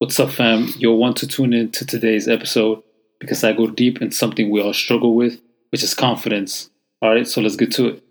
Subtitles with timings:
[0.00, 0.68] What's up, fam?
[0.76, 2.84] You'll want to tune in to today's episode
[3.18, 5.40] because I go deep in something we all struggle with,
[5.70, 6.70] which is confidence.
[7.02, 8.04] All right, so let's get to it.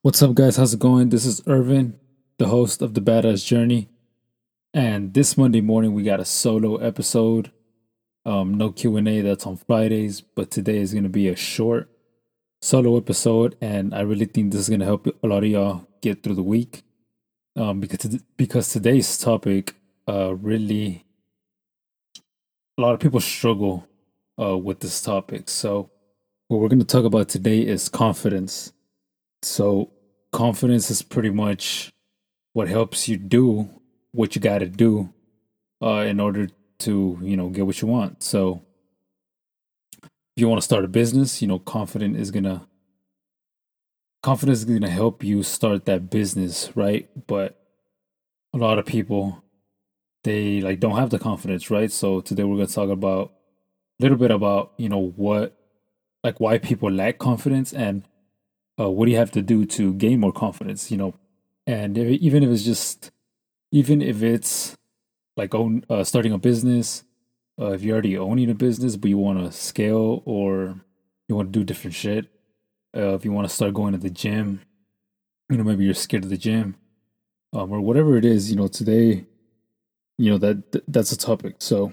[0.00, 0.56] What's up, guys?
[0.56, 1.10] How's it going?
[1.10, 2.00] This is Irvin,
[2.38, 3.90] the host of the Badass Journey.
[4.74, 7.52] And this Monday morning, we got a solo episode.
[8.26, 9.20] Um, no Q and A.
[9.20, 11.88] That's on Fridays, but today is gonna be a short
[12.60, 16.24] solo episode, and I really think this is gonna help a lot of y'all get
[16.24, 16.82] through the week.
[17.54, 19.76] Um, because because today's topic,
[20.08, 21.04] uh, really,
[22.76, 23.86] a lot of people struggle,
[24.40, 25.48] uh, with this topic.
[25.48, 25.88] So,
[26.48, 28.72] what we're gonna talk about today is confidence.
[29.40, 29.92] So,
[30.32, 31.92] confidence is pretty much
[32.54, 33.68] what helps you do
[34.14, 35.12] what you got to do
[35.82, 38.22] uh, in order to you know get what you want.
[38.22, 38.62] So
[40.36, 42.66] if you want to start a business, you know, confident is gonna
[44.22, 47.08] confidence is gonna help you start that business, right?
[47.26, 47.60] But
[48.54, 49.42] a lot of people
[50.22, 51.90] they like don't have the confidence, right?
[51.90, 53.32] So today we're gonna talk about
[54.00, 55.56] a little bit about you know what
[56.22, 58.04] like why people lack confidence and
[58.78, 61.14] uh, what do you have to do to gain more confidence, you know,
[61.66, 63.10] and if, even if it's just
[63.74, 64.76] even if it's
[65.36, 67.02] like own uh, starting a business,
[67.60, 70.76] uh, if you're already owning a business but you want to scale or
[71.26, 72.26] you want to do different shit,
[72.96, 74.60] uh, if you want to start going to the gym,
[75.50, 76.76] you know maybe you're scared of the gym,
[77.52, 79.26] um, or whatever it is, you know today,
[80.18, 81.56] you know that that's a topic.
[81.58, 81.92] So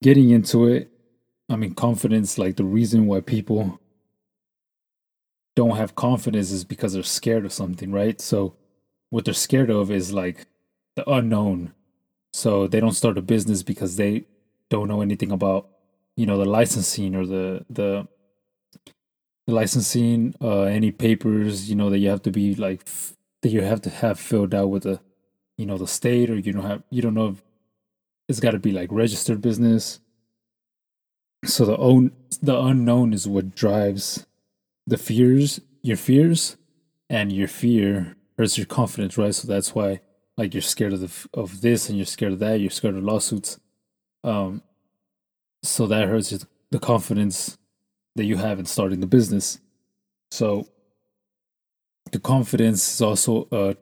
[0.00, 0.92] getting into it,
[1.48, 3.80] I mean confidence, like the reason why people
[5.56, 8.20] don't have confidence is because they're scared of something, right?
[8.20, 8.54] So
[9.10, 10.46] what they're scared of is like
[10.96, 11.72] the unknown.
[12.32, 14.26] So they don't start a business because they
[14.70, 15.68] don't know anything about,
[16.16, 18.08] you know, the licensing or the the
[19.46, 23.50] the licensing, uh, any papers, you know, that you have to be like f- that
[23.50, 25.00] you have to have filled out with the,
[25.56, 27.42] you know, the state, or you don't have you don't know if
[28.28, 30.00] it's got to be like registered business.
[31.44, 34.26] So the own the unknown is what drives
[34.86, 36.56] the fears, your fears,
[37.10, 39.34] and your fear hurts your confidence, right?
[39.34, 40.00] So that's why
[40.36, 43.04] like you're scared of the, of this and you're scared of that you're scared of
[43.04, 43.58] lawsuits
[44.24, 44.62] um
[45.62, 47.58] so that hurts the confidence
[48.16, 49.58] that you have in starting the business.
[50.30, 50.66] So
[52.10, 53.76] the confidence is also a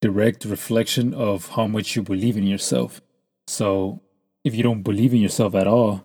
[0.00, 3.00] direct reflection of how much you believe in yourself.
[3.46, 4.00] So
[4.44, 6.04] if you don't believe in yourself at all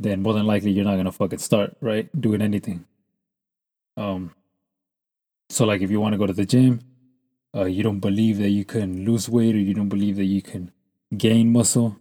[0.00, 2.84] then more than likely you're not gonna fucking start right doing anything.
[3.96, 4.34] Um
[5.50, 6.80] so like if you want to go to the gym
[7.54, 10.42] uh, you don't believe that you can lose weight or you don't believe that you
[10.42, 10.72] can
[11.16, 11.96] gain muscle,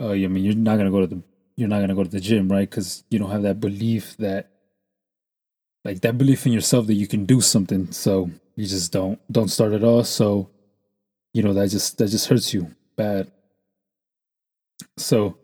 [0.00, 1.22] uh, I mean, you're not gonna go to the
[1.56, 2.68] you're not gonna go to the gym, right?
[2.68, 4.50] Because you don't have that belief that
[5.84, 7.92] like that belief in yourself that you can do something.
[7.92, 10.02] So you just don't don't start at all.
[10.04, 10.50] So
[11.32, 13.30] you know that just that just hurts you bad.
[14.96, 15.38] So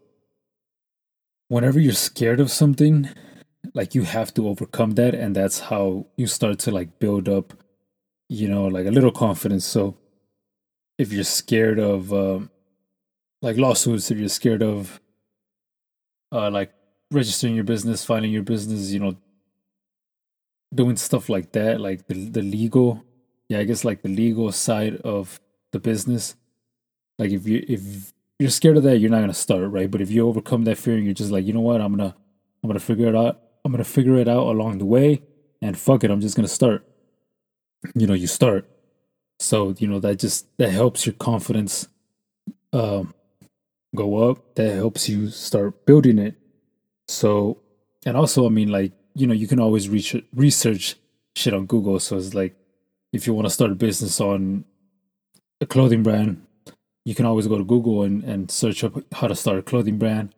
[1.49, 3.09] whenever you're scared of something,
[3.75, 7.55] like you have to overcome that, and that's how you start to like build up
[8.29, 9.65] you know, like a little confidence.
[9.65, 9.97] So
[10.99, 12.51] if you're scared of um,
[13.43, 15.01] like lawsuits, if you're scared of
[16.33, 16.73] uh, like
[17.11, 19.17] registering your business, filing your business, you know,
[20.75, 23.05] doing stuff like that, like the the legal,
[23.49, 25.41] yeah, I guess like the legal side of
[25.73, 26.37] the business.
[27.19, 29.91] Like if you if you're scared of that, you're not gonna start, right?
[29.91, 32.15] But if you overcome that fear and you're just like, you know what, I'm gonna
[32.63, 33.41] I'm gonna figure it out.
[33.65, 35.23] I'm gonna figure it out along the way,
[35.63, 36.88] and fuck it, I'm just gonna start
[37.95, 38.69] you know you start.
[39.39, 41.89] So you know that just that helps your confidence
[42.73, 43.15] um
[43.95, 44.55] go up.
[44.57, 46.35] That helps you start building it.
[47.07, 47.59] So
[48.07, 50.97] and also i mean like you know you can always reach, research
[51.37, 51.99] shit on google.
[52.01, 52.55] So it's like
[53.13, 54.65] if you want to start a business on
[55.61, 56.47] a clothing brand
[57.05, 59.97] you can always go to google and, and search up how to start a clothing
[59.97, 60.35] brand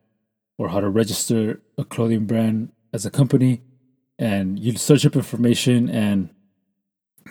[0.57, 3.63] or how to register a clothing brand as a company.
[4.19, 6.29] And you search up information and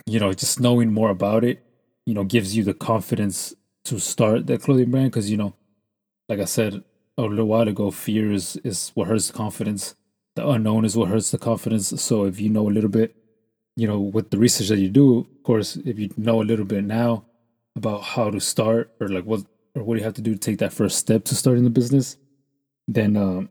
[0.06, 1.64] you know, just knowing more about it,
[2.06, 3.54] you know, gives you the confidence
[3.86, 5.12] to start that clothing brand.
[5.12, 5.56] Because you know,
[6.28, 6.84] like I said
[7.18, 9.96] a little while ago, fear is is what hurts the confidence.
[10.36, 11.90] The unknown is what hurts the confidence.
[12.02, 13.16] So if you know a little bit,
[13.76, 16.66] you know, with the research that you do, of course, if you know a little
[16.66, 17.26] bit now
[17.76, 19.42] about how to start or like what
[19.76, 21.70] or what do you have to do to take that first step to starting the
[21.70, 22.18] business,
[22.88, 23.50] then um,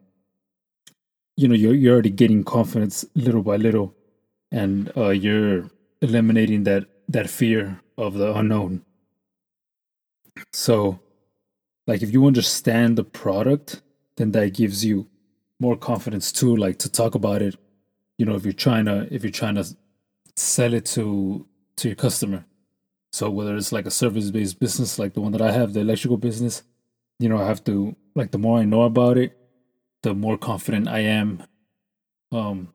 [1.36, 3.94] you know you're you're already getting confidence little by little,
[4.50, 5.70] and uh, you're
[6.00, 8.82] eliminating that that fear of the unknown.
[10.52, 11.00] So
[11.86, 13.82] like if you understand the product,
[14.16, 15.08] then that gives you
[15.60, 17.56] more confidence too, like to talk about it.
[18.18, 19.64] You know, if you're trying to if you're trying to
[20.36, 21.46] sell it to
[21.78, 22.44] to your customer.
[23.12, 25.80] So whether it's like a service based business like the one that I have, the
[25.80, 26.62] electrical business,
[27.18, 29.36] you know, I have to like the more I know about it,
[30.02, 31.42] the more confident I am
[32.32, 32.72] um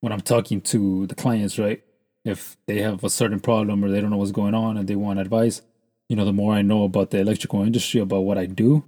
[0.00, 1.82] when I'm talking to the clients, right?
[2.28, 4.96] If they have a certain problem or they don't know what's going on and they
[4.96, 5.62] want advice,
[6.08, 8.84] you know, the more I know about the electrical industry, about what I do,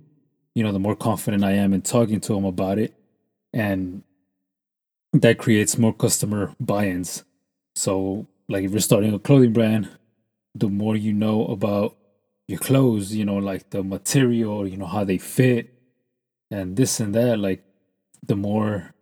[0.54, 2.94] you know, the more confident I am in talking to them about it.
[3.52, 4.02] And
[5.12, 7.24] that creates more customer buy ins.
[7.74, 9.88] So, like if you're starting a clothing brand,
[10.54, 11.96] the more you know about
[12.48, 15.72] your clothes, you know, like the material, you know, how they fit
[16.50, 17.62] and this and that, like
[18.26, 18.92] the more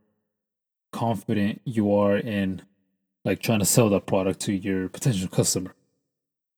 [0.93, 2.63] confident you are in
[3.25, 5.75] like trying to sell that product to your potential customer.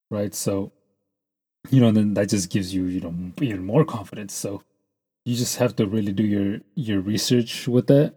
[0.09, 0.33] Right.
[0.33, 0.71] So,
[1.69, 4.33] you know, then that just gives you, you know, even more confidence.
[4.33, 4.63] So
[5.25, 8.15] you just have to really do your your research with that.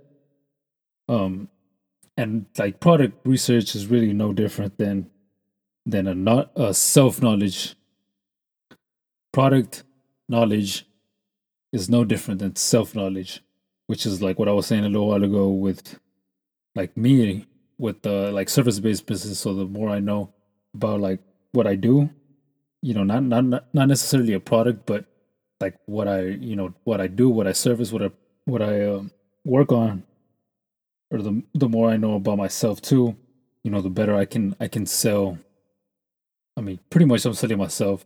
[1.09, 1.49] Um
[2.17, 5.11] and like product research is really no different than
[5.87, 7.75] than a not a self knowledge
[9.33, 9.83] product
[10.29, 10.87] knowledge
[11.73, 13.43] is no different than self knowledge
[13.87, 15.99] which is like what i was saying a little while ago with
[16.75, 17.45] like me
[17.79, 20.33] with the like service based business so the more i know
[20.75, 21.21] about like
[21.53, 22.09] what i do
[22.83, 25.05] you know not not not necessarily a product but
[25.61, 28.11] like what i you know what i do what i service what i
[28.45, 29.03] what i uh,
[29.45, 30.03] work on
[31.11, 33.17] or the the more i know about myself too
[33.63, 35.39] you know the better i can i can sell.
[36.57, 38.05] I mean pretty much i'm selling myself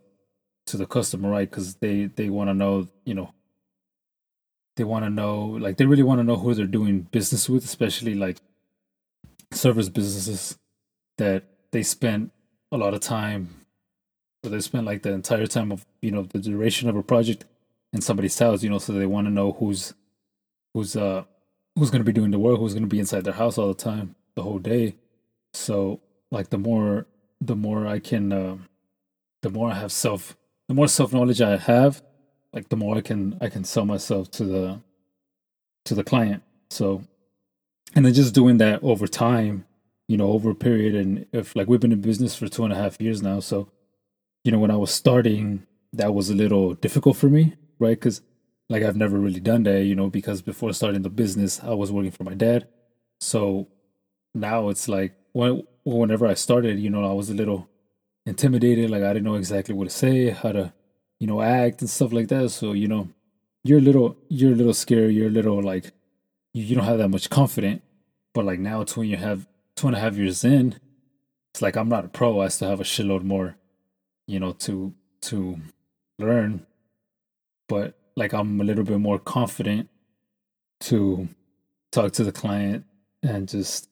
[0.67, 1.51] to the customer right?
[1.51, 3.35] Because they they want to know you know
[4.77, 7.65] they want to know like they really want to know who they're doing business with
[7.65, 8.39] especially like
[9.53, 10.59] service businesses
[11.17, 12.31] that they spend
[12.71, 13.65] a lot of time
[14.45, 17.45] or they spend like the entire time of you know the duration of a project
[17.93, 19.95] in somebody's house you know so they want to know who's
[20.75, 21.25] who's uh
[21.75, 23.69] who's going to be doing the work who's going to be inside their house all
[23.69, 24.95] the time the whole day.
[25.53, 27.07] So like the more
[27.41, 28.57] the more i can uh,
[29.43, 30.37] the more i have self
[30.69, 32.03] the more self knowledge i have
[32.53, 34.81] like the more i can i can sell myself to the
[35.85, 36.43] to the client.
[36.71, 37.03] So
[37.95, 39.65] and then just doing that over time
[40.09, 40.95] you know over a period.
[40.95, 43.71] And if like we've been in business for two and a half years now so
[44.45, 47.99] you know when i was starting that was a little difficult for me right?
[47.99, 48.23] Because
[48.69, 51.93] like i've never really done that you know because before starting the business i was
[51.93, 52.69] working for my dad.
[53.21, 53.69] So
[54.35, 57.69] now it's like when, whenever i started you know i was a little
[58.27, 60.73] intimidated like i didn't know exactly what to say how to
[61.21, 62.51] you know act and stuff like that.
[62.51, 63.09] So you know
[63.65, 65.93] you're a little you're a little scared you're a little like
[66.53, 67.83] you, you don't have that much confidence.
[68.35, 69.47] But like now, two and you have
[69.77, 70.77] two and a half years in,
[71.53, 72.41] it's like I'm not a pro.
[72.41, 73.57] I still have a shitload more,
[74.27, 75.59] you know, to to
[76.19, 76.67] learn.
[77.69, 79.89] But like I'm a little bit more confident
[80.81, 81.29] to
[81.93, 82.85] talk to the client
[83.23, 83.89] and just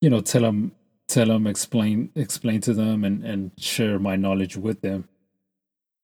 [0.00, 0.72] you know tell them
[1.08, 5.08] tell them explain explain to them and and share my knowledge with them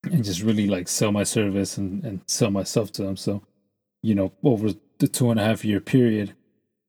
[0.05, 3.43] and just really like sell my service and and sell myself to them so
[4.03, 6.35] you know over the two and a half year period,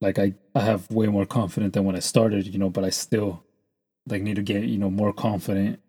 [0.00, 2.90] like I, I have way more confident than when I started, you know, but I
[2.90, 3.42] still
[4.06, 5.80] like need to get, you know, more confident,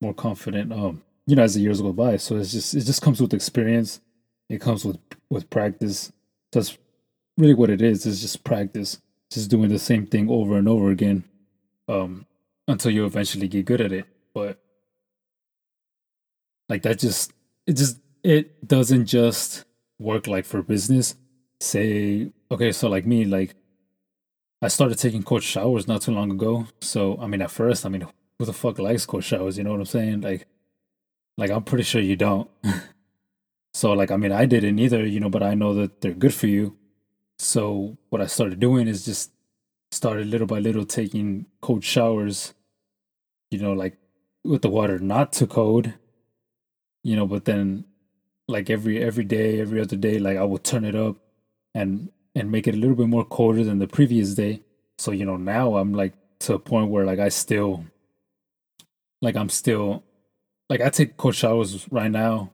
[0.00, 2.16] more confident, um, you know, as the years go by.
[2.16, 4.00] So it's just, it just comes with experience.
[4.48, 4.98] It comes with,
[5.30, 6.12] with practice.
[6.52, 6.78] That's
[7.36, 8.06] really what it is.
[8.06, 11.24] It's just practice, just doing the same thing over and over again,
[11.88, 12.26] um,
[12.68, 14.06] until you eventually get good at it.
[14.32, 14.58] But
[16.68, 17.32] like that just,
[17.66, 19.64] it just, it doesn't just
[19.98, 21.14] work like for business
[21.64, 23.54] say okay so like me like
[24.62, 26.66] i started taking cold showers not too long ago.
[26.80, 28.06] So i mean at first i mean
[28.38, 29.58] who the fuck likes cold showers?
[29.58, 30.20] You know what i'm saying?
[30.20, 30.46] Like
[31.36, 32.50] like i'm pretty sure you don't.
[33.76, 36.32] So like i mean i didn't either you know but i know that they're good
[36.32, 36.76] for you.
[37.38, 39.32] So what i started doing is just
[39.90, 42.54] started little by little taking cold showers
[43.50, 43.96] you know like
[44.44, 45.92] with the water not too cold
[47.02, 47.84] you know but then
[48.48, 51.16] like every every day every other day like i would turn it up
[51.74, 54.62] and and make it a little bit more colder than the previous day.
[54.98, 57.84] So you know now I'm like to a point where like I still
[59.22, 60.04] like I'm still
[60.68, 62.52] like I take cold showers right now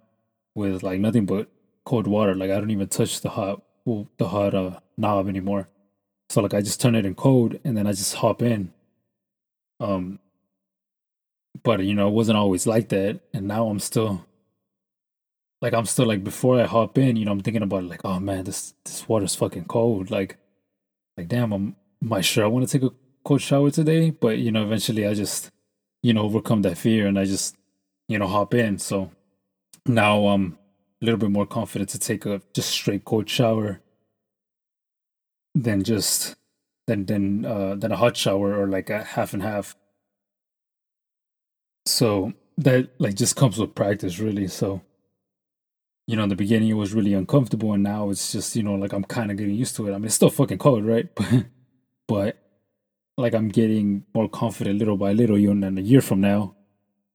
[0.55, 1.49] with like nothing but
[1.85, 2.35] cold water.
[2.35, 5.69] Like I don't even touch the hot well, the hot uh, knob anymore.
[6.29, 8.73] So like I just turn it in cold and then I just hop in.
[9.81, 10.19] Um
[11.63, 14.25] but you know it wasn't always like that and now I'm still
[15.61, 18.19] like I'm still like before I hop in, you know, I'm thinking about like, oh
[18.19, 20.11] man, this this water's fucking cold.
[20.11, 20.39] Like,
[21.17, 24.11] like damn, I'm am sure I want to take a cold shower today?
[24.11, 25.51] But you know, eventually I just,
[26.03, 27.57] you know, overcome that fear and I just,
[28.09, 28.79] you know, hop in.
[28.79, 29.11] So
[29.87, 30.59] now I'm
[31.03, 33.81] a little bit more confident to take a just straight cold shower
[35.55, 36.37] than just
[36.87, 39.77] than than uh, than a hot shower or like a half and half.
[41.87, 44.49] So that like just comes with practice, really.
[44.49, 44.81] So
[46.11, 48.75] you know, in the beginning it was really uncomfortable, and now it's just you know
[48.75, 49.93] like I'm kind of getting used to it.
[49.93, 51.09] I mean, it's still fucking cold, right?
[52.09, 52.37] But
[53.17, 55.39] like I'm getting more confident little by little.
[55.39, 56.57] You know, and a year from now,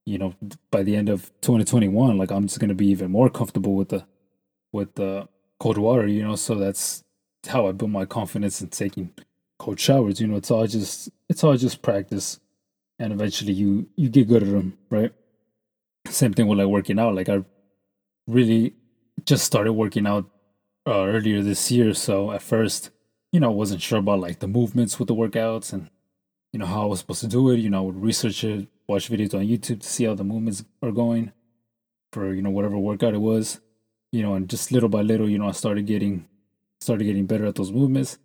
[0.05, 0.33] you know,
[0.71, 4.05] by the end of 2021, like I'm just gonna be even more comfortable with the
[4.71, 5.27] with the
[5.59, 6.07] cold water.
[6.07, 7.03] You know, so that's
[7.49, 9.11] how I build my confidence in taking
[9.59, 10.21] cold showers.
[10.21, 12.39] You know, it's all just it's all just practice,
[12.97, 15.11] and eventually you you get good at them, right?
[16.07, 17.13] Same thing with like working out.
[17.13, 17.43] Like I
[18.27, 18.75] really
[19.25, 20.29] just started working out
[20.87, 22.91] uh, earlier this year, so at first,
[23.31, 25.89] you know, I wasn't sure about like the movements with the workouts and
[26.53, 27.57] you know how I was supposed to do it.
[27.57, 30.63] You know, I would research it, watch videos on YouTube to see how the movements
[30.81, 31.33] are going
[32.13, 33.59] for you know whatever workout it was.
[34.11, 36.27] You know, and just little by little, you know, I started getting
[36.79, 38.17] started getting better at those movements.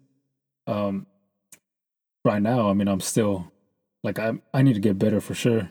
[0.66, 1.06] Um,
[2.24, 3.50] right now, I mean, I'm still
[4.04, 5.70] like I I need to get better for sure,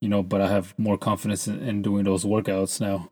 [0.00, 3.10] you know, but I have more confidence in, in doing those workouts now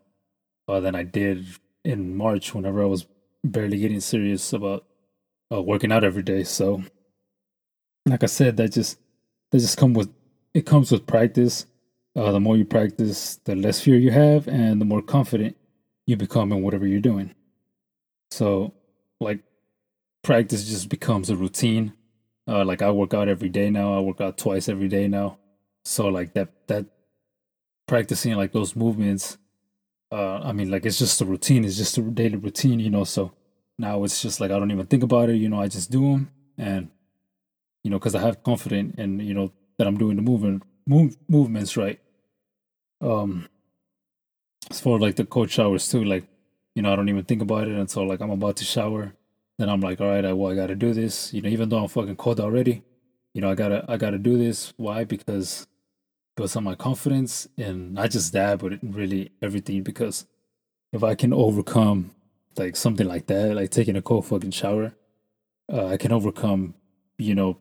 [0.68, 1.46] uh, than I did
[1.84, 3.06] in March whenever I was
[3.44, 4.84] barely getting serious about
[5.52, 6.44] uh, working out every day.
[6.44, 6.82] So,
[8.06, 8.98] like I said, that just
[9.50, 10.12] that just come with
[10.54, 11.66] it comes with practice.
[12.14, 15.54] Uh, the more you practice, the less fear you have, and the more confident
[16.06, 17.34] you become in whatever you're doing.
[18.30, 18.72] So,
[19.20, 19.40] like,
[20.22, 21.92] practice just becomes a routine
[22.48, 23.94] uh, like I work out every day now.
[23.94, 25.38] I work out twice every day now.
[25.84, 26.86] So like that that
[27.86, 29.38] practicing like those movements.
[30.10, 31.64] Uh, I mean, like it's just a routine.
[31.64, 33.04] It's just a daily routine, you know.
[33.04, 33.32] So
[33.78, 35.36] now it's just like I don't even think about it.
[35.36, 36.90] You know, I just do them, and
[37.82, 41.16] you know, because I have confidence and you know that I'm doing the movement move
[41.28, 42.00] movements right.
[43.00, 43.48] Um,
[44.70, 46.24] as as like the cold showers too, like
[46.74, 49.12] you know, I don't even think about it until like I'm about to shower
[49.58, 51.32] then I'm like, all right, I, well, I got to do this.
[51.32, 52.82] You know, even though I'm fucking cold already,
[53.32, 54.72] you know, I gotta, I gotta do this.
[54.76, 55.04] Why?
[55.04, 55.66] Because
[56.36, 59.82] builds on my confidence and not just that, but really everything.
[59.82, 60.26] Because
[60.92, 62.12] if I can overcome
[62.56, 64.94] like something like that, like taking a cold fucking shower,
[65.72, 66.74] uh, I can overcome,
[67.18, 67.58] you know,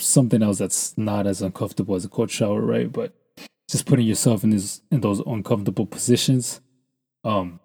[0.00, 2.90] something else that's not as uncomfortable as a cold shower, right?
[2.92, 3.14] But
[3.70, 6.60] just putting yourself in this in those uncomfortable positions,
[7.24, 7.60] um,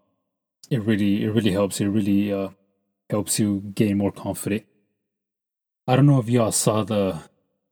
[0.70, 1.81] it really, it really helps.
[1.81, 2.50] It really, uh,
[3.12, 4.63] helps you gain more confidence.
[5.86, 7.20] I don't know if y'all saw the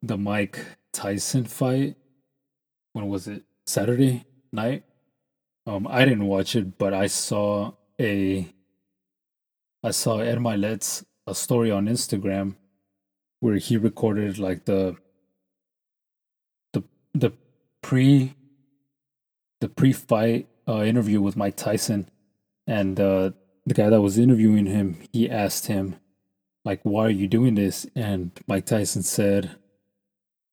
[0.04, 0.60] the Mike
[0.92, 1.96] Tyson fight.
[2.94, 3.44] When was it?
[3.66, 4.84] Saturday night.
[5.68, 8.48] Um, I didn't watch it, but I saw a
[9.84, 12.56] I saw Ed Mylett's a story on Instagram
[13.40, 14.96] where he recorded like the
[16.74, 17.32] the the
[17.82, 18.34] pre
[19.62, 22.10] the pre-fight uh, interview with Mike Tyson,
[22.66, 23.32] and uh,
[23.66, 25.98] the guy that was interviewing him, he asked him,
[26.64, 27.86] like, why are you doing this?
[27.96, 29.58] And Mike Tyson said,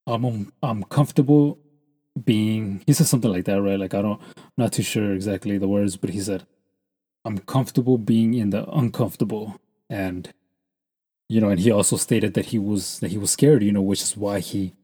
[0.06, 1.58] I'm I'm comfortable
[2.24, 3.78] being he said something like that, right?
[3.78, 6.46] Like I don't I'm not too sure exactly the words, but he said,
[7.24, 9.60] I'm comfortable being in the uncomfortable.
[9.90, 10.32] And
[11.28, 13.82] you know, and he also stated that he was that he was scared, you know,
[13.82, 14.74] which is why he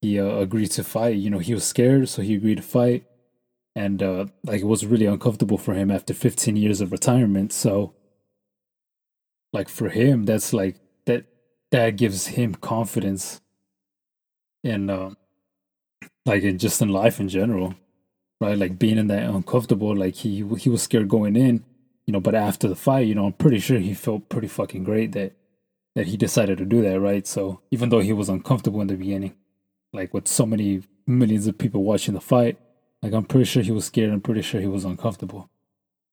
[0.00, 1.16] he uh, agreed to fight.
[1.16, 3.04] You know, he was scared, so he agreed to fight
[3.74, 7.52] and uh, like it was really uncomfortable for him after 15 years of retirement.
[7.52, 7.94] So,
[9.52, 11.24] like for him, that's like that
[11.70, 13.40] that gives him confidence
[14.62, 15.10] in uh,
[16.26, 17.74] like in just in life in general,
[18.40, 18.58] right?
[18.58, 19.96] Like being in that uncomfortable.
[19.96, 21.64] Like he he was scared going in,
[22.06, 24.84] you know, but after the fight, you know, I'm pretty sure he felt pretty fucking
[24.84, 25.32] great that
[25.94, 27.26] that he decided to do that, right?
[27.26, 29.34] So even though he was uncomfortable in the beginning,
[29.92, 32.58] like with so many millions of people watching the fight
[33.02, 34.12] like I'm pretty sure he was scared.
[34.12, 35.50] I'm pretty sure he was uncomfortable.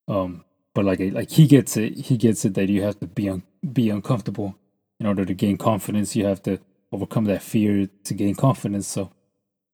[0.08, 1.98] Um, but like like he gets it.
[1.98, 4.56] He gets it that you have to be un- be uncomfortable
[5.00, 6.16] in order to gain confidence.
[6.16, 6.60] You have to
[6.92, 8.88] overcome that fear to gain confidence.
[8.88, 9.12] So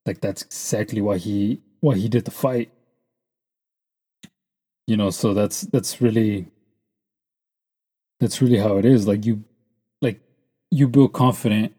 [0.06, 2.72] like that's exactly why he why he did the fight.
[4.88, 6.48] You know, so that's that's really
[8.20, 9.08] that's really how it is.
[9.08, 9.44] Like you
[10.02, 10.22] like
[10.72, 11.74] you build confident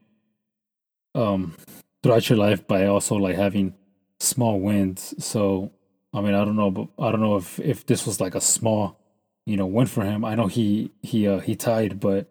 [1.14, 1.54] um
[2.02, 3.74] throughout your life by also like having
[4.20, 5.14] small wins.
[5.24, 5.70] So
[6.14, 8.40] I mean, I don't know, but I don't know if if this was like a
[8.40, 8.98] small,
[9.46, 10.24] you know, win for him.
[10.24, 12.30] I know he he uh, he tied, but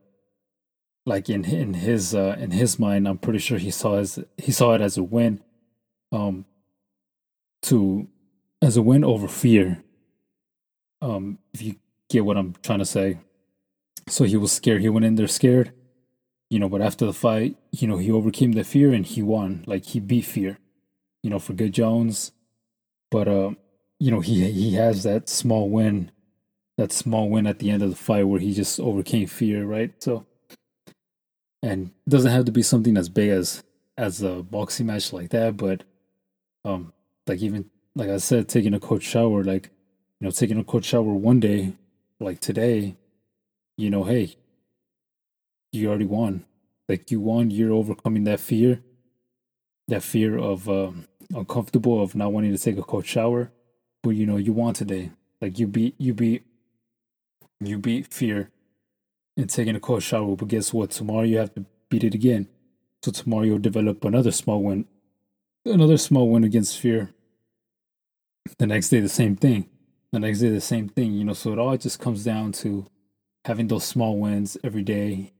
[1.05, 4.51] like in in his uh, in his mind, I'm pretty sure he saw as he
[4.51, 5.41] saw it as a win,
[6.13, 6.45] um,
[7.63, 8.07] to
[8.61, 9.83] as a win over fear.
[11.01, 11.75] Um, if you
[12.09, 13.19] get what I'm trying to say,
[14.07, 14.81] so he was scared.
[14.81, 15.73] He went in there scared,
[16.49, 16.69] you know.
[16.69, 19.65] But after the fight, you know, he overcame the fear and he won.
[19.67, 20.59] Like he beat fear
[21.23, 22.31] you know, for Good Jones.
[23.09, 23.51] But uh,
[23.99, 26.11] you know, he he has that small win,
[26.77, 29.91] that small win at the end of the fight where he just overcame fear, right?
[30.03, 30.25] So,
[31.63, 33.63] and doesn't have to be something as big as
[33.97, 35.83] as a boxing match like that, but
[36.65, 36.93] um,
[37.27, 39.69] like even like I said, taking a cold shower, like
[40.19, 41.73] you know, taking a cold shower one day,
[42.19, 42.95] like today,
[43.77, 44.35] you know, hey,
[45.71, 46.45] you already won.
[46.87, 48.81] Like you won, you're overcoming that fear,
[49.87, 53.51] that fear of um, uncomfortable of not wanting to take a cold shower,
[54.01, 55.11] but you know, you won today.
[55.41, 56.45] Like you beat, you beat,
[57.59, 58.49] you beat fear
[59.35, 60.35] in taking a cold shower.
[60.35, 60.91] But guess what?
[60.91, 62.47] Tomorrow you have to beat it again.
[63.01, 64.85] So tomorrow you'll develop another small win,
[65.65, 67.13] another small win against fear.
[68.57, 69.69] The next day, the same thing.
[70.11, 71.13] The next day, the same thing.
[71.13, 72.87] You know, so it all just comes down to
[73.45, 75.33] having those small wins every day.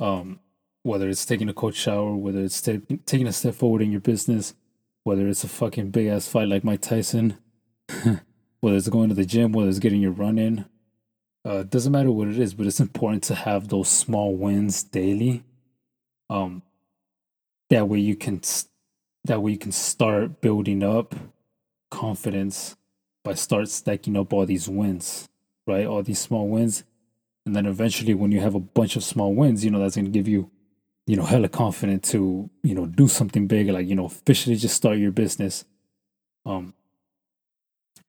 [0.00, 0.40] Um,
[0.82, 4.00] whether it's taking a cold shower, whether it's t- taking a step forward in your
[4.00, 4.54] business,
[5.02, 7.38] whether it's a fucking big ass fight like Mike Tyson,
[8.60, 10.66] whether it's going to the gym, whether it's getting your run in.
[11.44, 15.42] Uh, doesn't matter what it is, but it's important to have those small wins daily.
[16.30, 16.62] Um,
[17.70, 18.42] that way you can
[19.24, 21.14] that way you can start building up
[21.90, 22.76] confidence
[23.24, 25.28] by start stacking up all these wins,
[25.66, 25.86] right?
[25.86, 26.84] All these small wins,
[27.46, 30.02] and then eventually, when you have a bunch of small wins, you know that's to
[30.02, 30.50] give you,
[31.06, 34.76] you know, hella confident to you know do something big, like you know, officially just
[34.76, 35.64] start your business.
[36.46, 36.74] Um,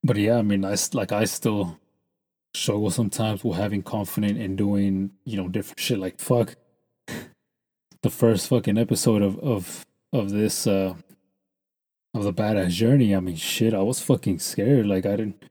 [0.03, 1.79] but yeah, I mean, I like I still
[2.53, 5.99] struggle sometimes with having confidence in doing you know different shit.
[5.99, 6.55] Like fuck,
[8.01, 10.95] the first fucking episode of of of this uh
[12.15, 14.87] of the badass journey, I mean, shit, I was fucking scared.
[14.87, 15.43] Like, I didn't,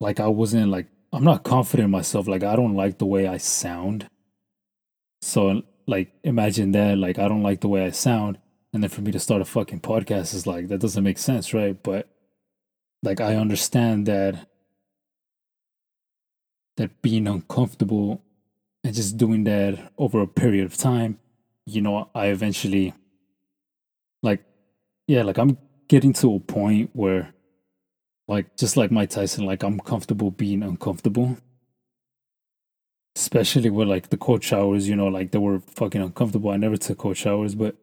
[0.00, 2.28] like, I wasn't, like, I'm not confident in myself.
[2.28, 4.08] Like, I don't like the way I sound.
[5.22, 6.98] So, like, imagine that.
[6.98, 8.38] Like, I don't like the way I sound.
[8.74, 11.54] And then for me to start a fucking podcast is like, that doesn't make sense,
[11.54, 11.80] right?
[11.82, 12.08] But,
[13.02, 14.46] like, I understand that,
[16.76, 18.22] that being uncomfortable
[18.84, 21.18] and just doing that over a period of time,
[21.64, 22.92] you know, I eventually,
[24.22, 24.44] like,
[25.06, 27.34] yeah, like I'm getting to a point where,
[28.28, 31.36] like, just like Mike Tyson, like I'm comfortable being uncomfortable.
[33.14, 36.50] Especially with like the cold showers, you know, like they were fucking uncomfortable.
[36.50, 37.76] I never took cold showers, but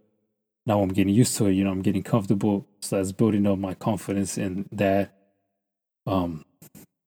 [0.65, 1.53] now I'm getting used to it.
[1.53, 2.67] You know, I'm getting comfortable.
[2.81, 5.13] So that's building up my confidence in that.
[6.07, 6.45] Um,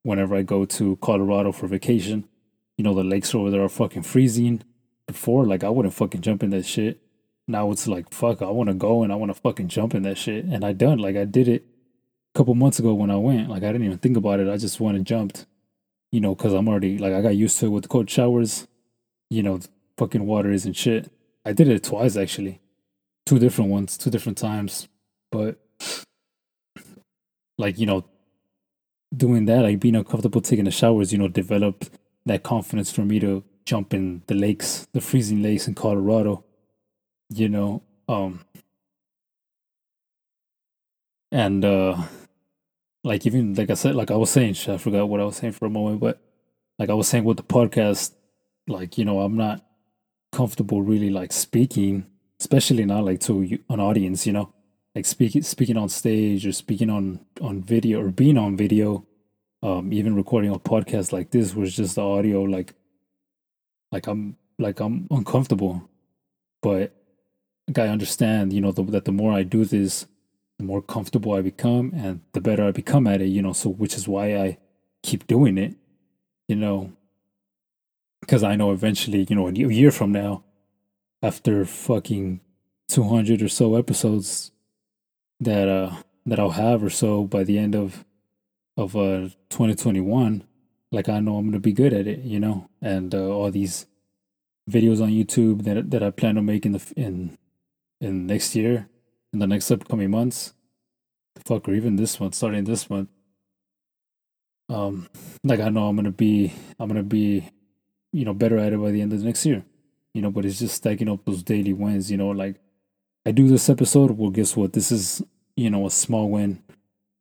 [0.05, 2.29] whenever I go to Colorado for vacation,
[2.77, 4.62] you know, the lakes over there are fucking freezing.
[5.09, 7.02] Before, like, I wouldn't fucking jump in that shit
[7.49, 10.03] now it's like fuck, I want to go and I want to fucking jump in
[10.03, 11.65] that shit, and I done like I did it
[12.35, 13.49] a couple months ago when I went.
[13.49, 14.49] Like I didn't even think about it.
[14.49, 15.47] I just went and jumped,
[16.11, 18.67] you know, because I'm already like I got used to it with cold showers,
[19.31, 19.61] you know,
[19.99, 21.11] fucking water isn't shit.
[21.45, 22.61] I did it twice actually,
[23.27, 24.89] two different ones, two different times,
[25.31, 25.59] but
[27.59, 28.05] like you know,
[29.15, 31.91] doing that, like being uncomfortable taking the showers, you know, developed
[32.25, 36.45] that confidence for me to jump in the lakes, the freezing lakes in Colorado
[37.38, 38.40] you know um
[41.31, 41.97] and uh
[43.05, 45.53] like even like i said like i was saying i forgot what i was saying
[45.53, 46.21] for a moment but
[46.79, 48.12] like i was saying with the podcast
[48.68, 49.64] like you know i'm not
[50.31, 52.07] comfortable really like speaking
[52.40, 54.53] especially not like to an audience you know?
[54.95, 59.07] Like speaking speaking on stage or speaking on on video or being on video
[59.62, 62.75] um even recording a podcast like this was just the audio like
[63.90, 65.88] like i'm like i'm uncomfortable.
[66.62, 66.95] But
[67.77, 70.07] I understand, you know, the, that the more I do this,
[70.59, 73.70] the more comfortable I become and the better I become at it, you know, so
[73.70, 74.59] which is why I
[75.03, 75.75] keep doing it,
[76.48, 76.92] you know,
[78.20, 80.44] because I know eventually, you know, a year from now,
[81.22, 82.40] after fucking
[82.88, 84.51] 200 or so episodes
[85.40, 85.96] that, uh,
[86.27, 88.05] that I'll have or so by the end of,
[88.77, 90.44] of, uh, 2021,
[90.90, 93.51] like I know I'm going to be good at it, you know, and, uh, all
[93.51, 93.87] these
[94.70, 97.38] videos on YouTube that, that I plan to make in the, in,
[98.03, 98.88] in next year,
[99.33, 100.53] in the next upcoming months,
[101.37, 103.09] the fuck, or even this month, starting this month.
[104.69, 105.09] Um,
[105.45, 107.49] like I know I'm gonna be, I'm gonna be,
[108.12, 109.65] you know, better at it by the end of the next year.
[110.15, 112.11] You know, but it's just stacking up those daily wins.
[112.11, 112.57] You know, like
[113.25, 114.11] I do this episode.
[114.11, 114.73] Well, guess what?
[114.73, 115.23] This is,
[115.57, 116.62] you know, a small win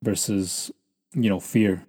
[0.01, 0.71] versus,
[1.13, 1.85] you know, fear.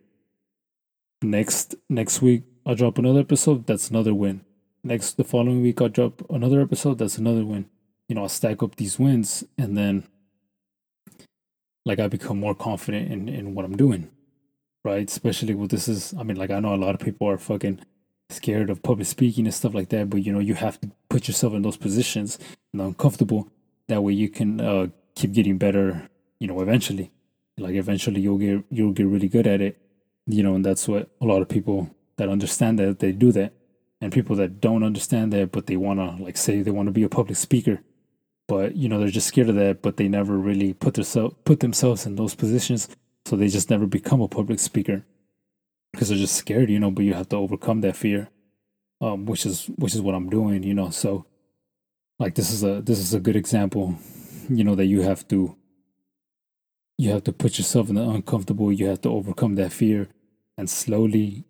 [1.22, 3.66] Next next week I'll drop another episode.
[3.66, 4.44] That's another win.
[4.85, 6.98] Next the following week I'll drop another episode.
[6.98, 7.70] That's another win
[8.12, 10.07] you know, I stack up these wins and then
[11.87, 14.11] like I become more confident in, in what I'm doing.
[14.85, 15.09] Right.
[15.09, 17.81] Especially with this is I mean, like I know a lot of people are fucking
[18.29, 21.27] scared of public speaking and stuff like that, but you know, you have to put
[21.27, 22.38] yourself in those positions
[22.75, 23.48] and uncomfortable.
[23.88, 27.11] That way you can uh, keep getting better, you know, eventually.
[27.57, 29.81] Like eventually you'll get you'll get really good at it.
[30.27, 33.55] You know, and that's what a lot of people that understand that they do that.
[34.03, 37.05] And people that don't understand that but they wanna like say they want to be
[37.05, 37.81] a public speaker.
[38.48, 41.61] But you know, they're just scared of that, but they never really put themselves put
[41.61, 42.88] themselves in those positions.
[43.24, 45.05] So they just never become a public speaker.
[45.92, 48.31] Because they're just scared, you know, but you have to overcome that fear.
[49.00, 50.90] Um, which is which is what I'm doing, you know.
[50.90, 51.26] So
[52.18, 53.96] like this is a this is a good example
[54.48, 55.57] you know that you have to
[56.98, 60.09] you have to put yourself in the uncomfortable you have to overcome that fear
[60.57, 61.44] and slowly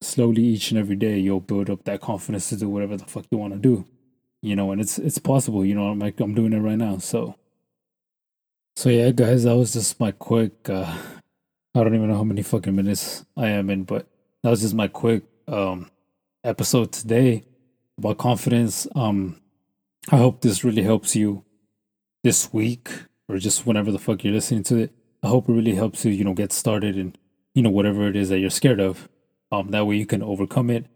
[0.00, 3.26] slowly each and every day you'll build up that confidence to do whatever the fuck
[3.30, 3.86] you want to do
[4.42, 6.98] you know and it's it's possible you know i'm like i'm doing it right now
[6.98, 7.36] so
[8.76, 10.96] so yeah guys that was just my quick uh
[11.74, 14.06] i don't even know how many fucking minutes i am in but
[14.42, 15.90] that was just my quick um
[16.44, 17.44] episode today
[17.98, 19.40] about confidence um
[20.10, 21.44] i hope this really helps you
[22.22, 22.90] this week
[23.30, 24.92] or just whenever the fuck you're listening to it.
[25.22, 27.16] I hope it really helps you, you know, get started and
[27.54, 29.08] you know whatever it is that you're scared of.
[29.52, 30.86] Um, that way you can overcome it,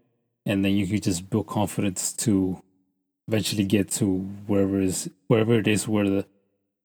[0.45, 2.61] and then you can just build confidence to
[3.27, 6.25] eventually get to wherever is wherever it is where the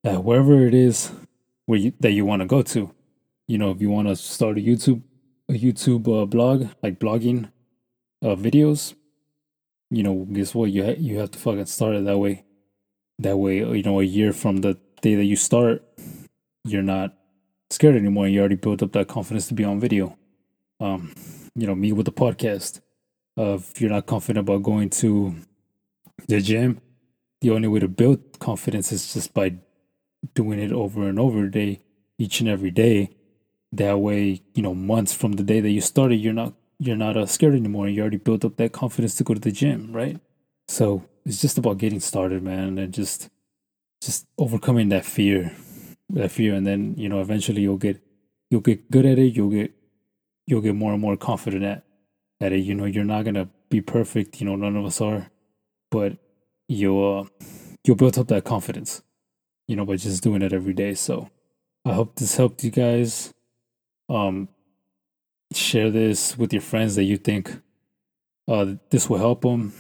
[0.05, 1.13] uh, wherever it is
[1.67, 2.93] where you that you want to go to.
[3.47, 5.03] You know, if you want to start a YouTube
[5.49, 7.51] a YouTube uh, blog like blogging
[8.23, 8.95] uh, videos,
[9.91, 10.71] you know, guess what?
[10.71, 12.45] You ha- you have to fucking start it that way.
[13.19, 15.83] That way, you know, a year from the day that you start,
[16.65, 17.15] you're not
[17.71, 18.29] scared anymore.
[18.29, 20.17] You already built up that confidence to be on video.
[20.81, 21.13] Um,
[21.55, 22.81] you know, me with the podcast.
[23.39, 25.35] Uh, if you're not confident about going to
[26.31, 26.81] the gym,
[27.41, 29.57] the only way to build confidence is just by
[30.35, 31.81] doing it over and over day,
[32.19, 33.11] each and every day.
[33.73, 37.17] That way, you know, months from the day that you started, you're not you're not
[37.17, 37.89] uh, scared anymore.
[37.89, 40.19] You already built up that confidence to go to the gym, right?
[40.67, 43.29] So it's just about getting started, man, and just
[44.01, 45.53] just overcoming that fear,
[46.09, 48.03] that fear, and then you know eventually you'll get
[48.51, 49.37] you'll get good at it.
[49.37, 49.73] You'll get
[50.47, 51.85] you'll get more and more confident at
[52.41, 52.61] at it.
[52.61, 54.41] You know, you're not gonna be perfect.
[54.41, 55.31] You know, none of us are,
[55.91, 56.17] but
[56.69, 57.29] you'll
[57.85, 59.03] you'll build up that confidence.
[59.69, 60.95] You know, by just doing it every day.
[60.95, 61.31] So
[61.85, 63.33] I hope this helped you guys.
[64.09, 64.49] Um,
[65.53, 67.61] share this with your friends that you think
[68.47, 69.73] uh this will help them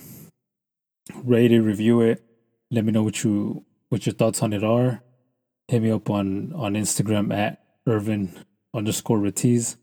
[1.24, 2.22] rate it, review it.
[2.70, 5.02] Let me know what you what your thoughts on it are.
[5.68, 8.44] Hit me up on on Instagram at Irvin
[8.74, 9.76] underscore Ratiz.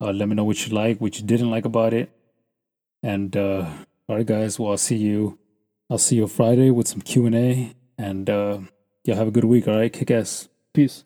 [0.00, 2.10] Uh, let me know what you like, what you didn't like about it.
[3.02, 3.66] And uh,
[4.08, 4.58] all right, guys.
[4.58, 5.38] Well, I'll see you.
[5.88, 7.72] I'll see you Friday with some Q and A.
[7.98, 8.58] And uh,
[9.04, 9.68] yeah, have a good week.
[9.68, 10.48] All right, kick ass.
[10.72, 11.02] Peace.